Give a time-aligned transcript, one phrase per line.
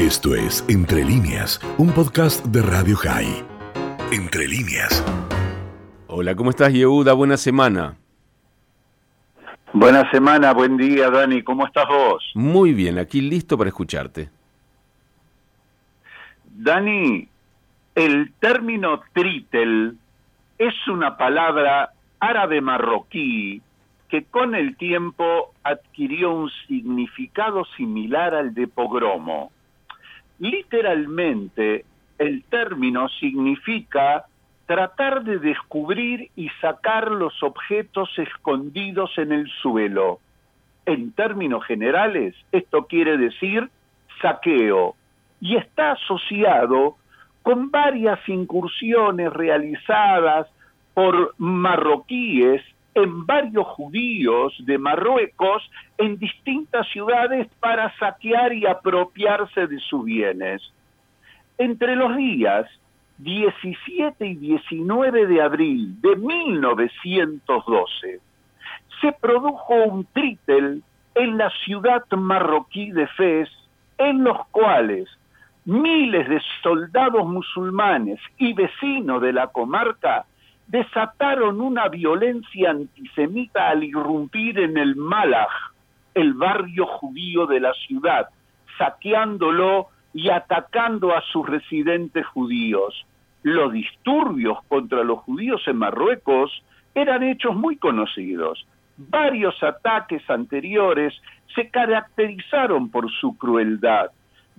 [0.00, 3.44] Esto es Entre líneas, un podcast de Radio High.
[4.10, 5.04] Entre líneas.
[6.06, 7.12] Hola, ¿cómo estás, Yehuda?
[7.12, 7.96] Buena semana.
[9.74, 11.42] Buena semana, buen día, Dani.
[11.42, 12.24] ¿Cómo estás vos?
[12.34, 14.30] Muy bien, aquí listo para escucharte.
[16.46, 17.28] Dani,
[17.94, 19.98] el término tritel
[20.56, 21.90] es una palabra
[22.20, 23.60] árabe marroquí
[24.08, 29.52] que con el tiempo adquirió un significado similar al de pogromo.
[30.40, 31.84] Literalmente,
[32.18, 34.24] el término significa
[34.66, 40.18] tratar de descubrir y sacar los objetos escondidos en el suelo.
[40.86, 43.68] En términos generales, esto quiere decir
[44.22, 44.96] saqueo
[45.40, 46.96] y está asociado
[47.42, 50.46] con varias incursiones realizadas
[50.94, 52.62] por marroquíes
[52.94, 55.62] en varios judíos de Marruecos
[55.98, 60.62] en distintas ciudades para saquear y apropiarse de sus bienes.
[61.58, 62.66] Entre los días
[63.18, 68.20] 17 y 19 de abril de 1912
[69.00, 70.82] se produjo un trítel
[71.14, 73.48] en la ciudad marroquí de Fez,
[73.98, 75.08] en los cuales
[75.64, 80.24] miles de soldados musulmanes y vecinos de la comarca
[80.70, 85.50] desataron una violencia antisemita al irrumpir en el Malaj,
[86.14, 88.28] el barrio judío de la ciudad,
[88.78, 93.04] saqueándolo y atacando a sus residentes judíos.
[93.42, 96.62] Los disturbios contra los judíos en Marruecos
[96.94, 98.64] eran hechos muy conocidos.
[98.96, 101.14] Varios ataques anteriores
[101.52, 104.12] se caracterizaron por su crueldad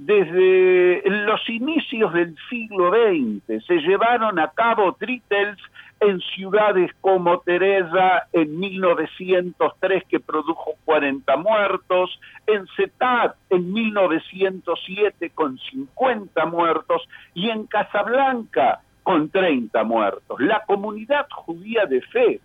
[0.03, 5.59] desde los inicios del siglo XX se llevaron a cabo tritels
[5.99, 15.59] en ciudades como Teresa en 1903 que produjo 40 muertos, en Setat en 1907 con
[15.59, 20.41] 50 muertos y en Casablanca con 30 muertos.
[20.41, 22.41] La comunidad judía de Fez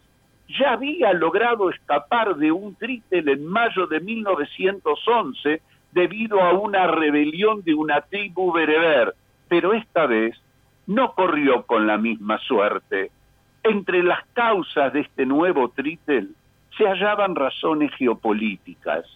[0.61, 5.63] ya había logrado escapar de un tritel en mayo de 1911
[5.97, 9.15] debido a una rebelión de una tribu bereber,
[9.49, 10.37] pero esta vez
[10.87, 13.11] no corrió con la misma suerte.
[13.63, 16.35] Entre las causas de este nuevo tritel
[16.77, 19.07] se hallaban razones geopolíticas.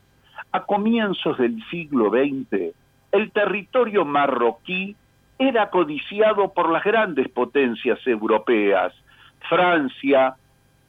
[0.53, 2.73] A comienzos del siglo XX,
[3.13, 4.97] el territorio marroquí
[5.39, 8.95] era codiciado por las grandes potencias europeas,
[9.51, 10.35] Francia,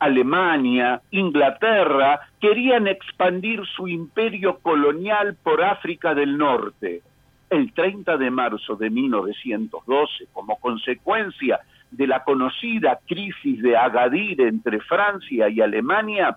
[0.02, 7.04] Alemania, Inglaterra, querían expandir su imperio colonial por África del Norte.
[7.52, 11.60] El 30 de marzo de 1912, como consecuencia
[11.92, 16.36] de la conocida crisis de Agadir entre Francia y Alemania,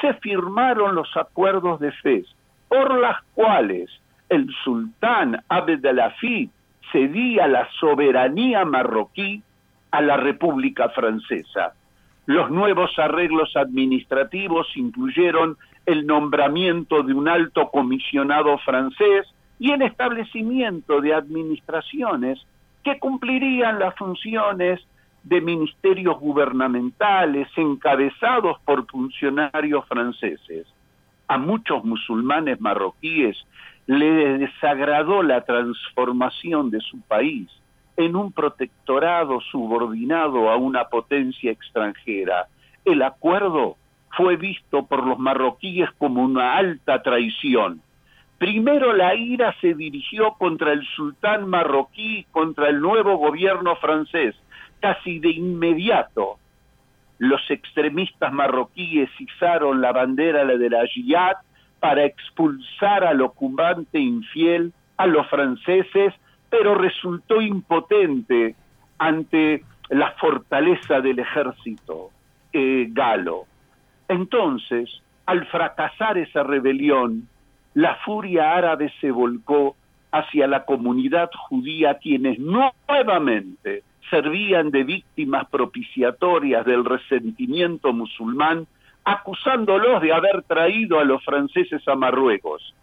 [0.00, 2.28] se firmaron los acuerdos de Fez,
[2.68, 3.90] por las cuales
[4.28, 6.48] el sultán Abd al-Hafid
[6.92, 9.42] cedía la soberanía marroquí
[9.90, 11.74] a la República Francesa.
[12.30, 19.26] Los nuevos arreglos administrativos incluyeron el nombramiento de un alto comisionado francés
[19.58, 22.38] y el establecimiento de administraciones
[22.84, 24.80] que cumplirían las funciones
[25.24, 30.68] de ministerios gubernamentales encabezados por funcionarios franceses.
[31.26, 33.44] A muchos musulmanes marroquíes
[33.88, 37.50] les desagradó la transformación de su país
[37.96, 42.46] en un protectorado subordinado a una potencia extranjera.
[42.84, 43.76] El acuerdo
[44.16, 47.82] fue visto por los marroquíes como una alta traición.
[48.38, 54.34] Primero la ira se dirigió contra el sultán marroquí, contra el nuevo gobierno francés.
[54.80, 56.38] Casi de inmediato,
[57.18, 61.36] los extremistas marroquíes izaron la bandera de la jihad
[61.78, 66.14] para expulsar al ocupante infiel, a los franceses,
[66.50, 68.56] pero resultó impotente
[68.98, 72.10] ante la fortaleza del ejército
[72.52, 73.44] eh, galo.
[74.08, 74.90] Entonces,
[75.26, 77.28] al fracasar esa rebelión,
[77.74, 79.76] la furia árabe se volcó
[80.10, 88.66] hacia la comunidad judía, quienes nuevamente servían de víctimas propiciatorias del resentimiento musulmán,
[89.04, 92.74] acusándolos de haber traído a los franceses a Marruecos.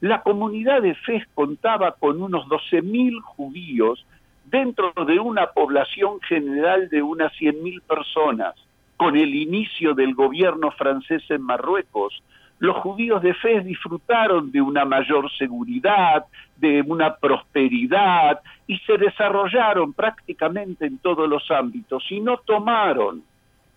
[0.00, 4.06] La comunidad de Fez contaba con unos 12.000 judíos
[4.46, 8.54] dentro de una población general de unas 100.000 personas.
[8.96, 12.22] Con el inicio del gobierno francés en Marruecos,
[12.60, 16.24] los judíos de Fez disfrutaron de una mayor seguridad,
[16.56, 23.22] de una prosperidad y se desarrollaron prácticamente en todos los ámbitos y no tomaron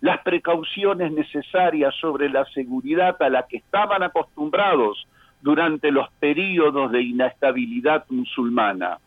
[0.01, 5.07] las precauciones necesarias sobre la seguridad a la que estaban acostumbrados
[5.43, 8.97] durante los períodos de inestabilidad musulmana.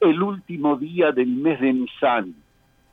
[0.00, 2.34] El último día del mes de Nisan,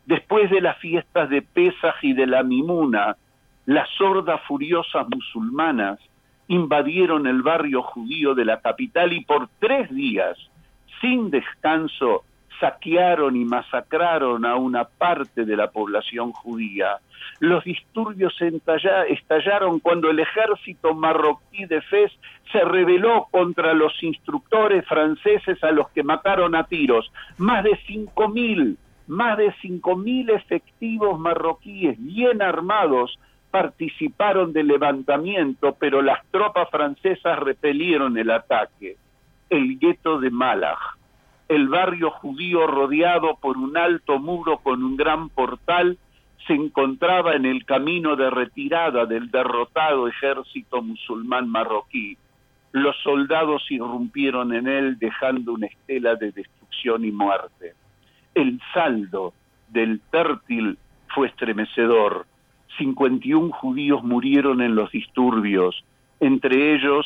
[0.06, 3.18] después de las fiestas de Pesaj y de la Mimuna,
[3.66, 6.00] las hordas furiosas musulmanas
[6.48, 10.38] invadieron el barrio judío de la capital y por tres días,
[11.02, 12.24] sin descanso,
[12.60, 16.98] saquearon y masacraron a una parte de la población judía.
[17.40, 18.34] Los disturbios
[19.10, 22.12] estallaron cuando el ejército marroquí de Fez
[22.52, 27.12] se rebeló contra los instructores franceses a los que mataron a tiros.
[27.38, 28.78] Más de cinco mil,
[29.08, 33.20] más de cinco mil efectivos marroquíes bien armados
[33.52, 38.98] participaron del levantamiento, pero las tropas francesas repelieron el ataque.
[39.50, 40.98] El gueto de Malach,
[41.48, 45.98] el barrio judío rodeado por un alto muro con un gran portal,
[46.48, 52.18] se encontraba en el camino de retirada del derrotado ejército musulmán marroquí.
[52.72, 57.74] Los soldados irrumpieron en él dejando una estela de destrucción y muerte.
[58.34, 59.34] El saldo
[59.70, 60.78] del tértil
[61.08, 62.26] fue estremecedor
[62.78, 65.84] 51 judíos murieron en los disturbios,
[66.20, 67.06] entre ellos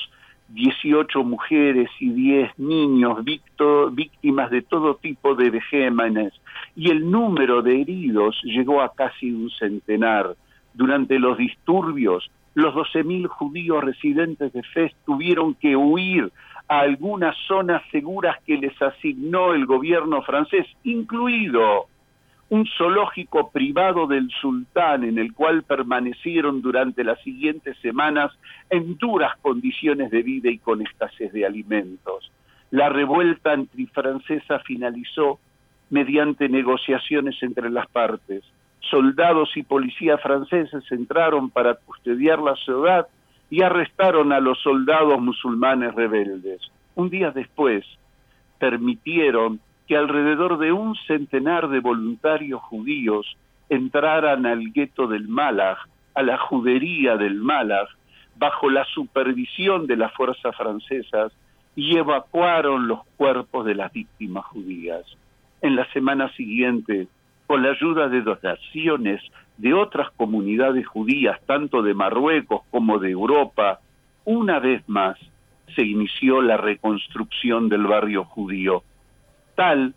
[0.50, 6.34] 18 mujeres y 10 niños víctimas de todo tipo de vejémenes,
[6.76, 10.36] y el número de heridos llegó a casi un centenar.
[10.74, 16.32] Durante los disturbios, los 12.000 judíos residentes de Fez tuvieron que huir
[16.68, 21.88] a algunas zonas seguras que les asignó el gobierno francés, incluido
[22.50, 28.32] un zoológico privado del sultán en el cual permanecieron durante las siguientes semanas
[28.70, 32.32] en duras condiciones de vida y con escasez de alimentos.
[32.72, 35.40] La revuelta antifrancesa finalizó
[35.90, 38.44] mediante negociaciones entre las partes.
[38.80, 43.08] Soldados y policías franceses entraron para custodiar la ciudad
[43.52, 46.62] y arrestaron a los soldados musulmanes rebeldes.
[46.96, 47.86] Un día después,
[48.60, 53.36] permitieron que alrededor de un centenar de voluntarios judíos
[53.70, 55.80] entraran al gueto del Malach,
[56.14, 57.90] a la judería del Malach,
[58.38, 61.34] bajo la supervisión de las fuerzas francesas
[61.76, 65.02] y evacuaron los cuerpos de las víctimas judías.
[65.60, 67.08] En la semana siguiente,
[67.48, 69.24] con la ayuda de donaciones
[69.58, 73.80] de otras comunidades judías, tanto de Marruecos como de Europa,
[74.24, 75.18] una vez más
[75.76, 78.84] se inició la reconstrucción del barrio judío
[79.60, 79.94] tal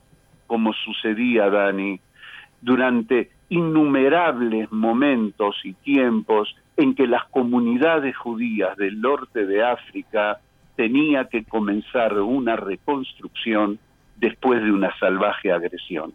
[0.49, 2.01] como sucedía, Dani,
[2.61, 10.41] durante innumerables momentos y tiempos en que las comunidades judías del norte de África
[10.75, 13.79] tenía que comenzar una reconstrucción
[14.17, 16.13] después de una salvaje agresión.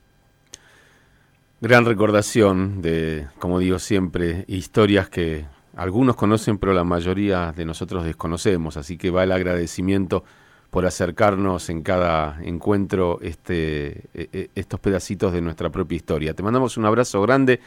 [1.62, 5.46] Gran recordación de, como digo siempre, historias que
[5.78, 10.26] algunos conocen, pero la mayoría de nosotros desconocemos, así que va el agradecimiento
[10.70, 16.34] por acercarnos en cada encuentro este, e, e, estos pedacitos de nuestra propia historia.
[16.34, 17.60] Te mandamos un abrazo grande,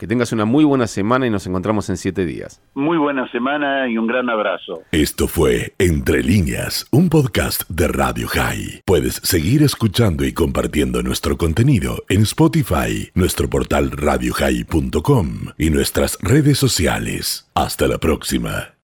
[0.00, 2.62] que tengas una muy buena semana y nos encontramos en siete días.
[2.72, 4.82] Muy buena semana y un gran abrazo.
[4.92, 8.80] Esto fue Entre líneas, un podcast de Radio High.
[8.86, 16.56] Puedes seguir escuchando y compartiendo nuestro contenido en Spotify, nuestro portal radiohigh.com y nuestras redes
[16.56, 17.50] sociales.
[17.54, 18.70] Hasta la próxima.